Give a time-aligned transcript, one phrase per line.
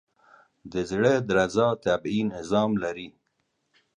[0.71, 3.07] د زړه درزا طبیعي نظام لري.